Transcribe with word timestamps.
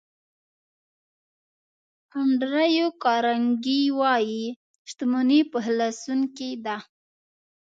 انډریو 2.19 2.87
کارنګي 3.03 3.81
وایي 3.99 4.43
شتمني 4.89 5.41
په 5.51 5.57
خلاصون 5.65 6.19
کې 6.37 6.49
ده. 6.65 6.77